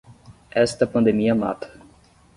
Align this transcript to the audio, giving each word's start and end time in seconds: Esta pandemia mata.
Esta 0.61 0.87
pandemia 0.91 1.35
mata. 1.35 1.69